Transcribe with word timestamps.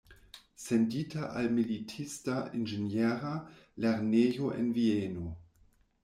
Sendita 0.67 1.25
al 1.41 1.49
militista 1.57 2.37
inĝeniera 2.59 3.33
lernejo 3.85 4.49
en 4.63 4.71
Vieno. 4.79 5.27